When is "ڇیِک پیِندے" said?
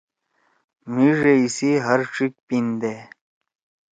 2.13-2.95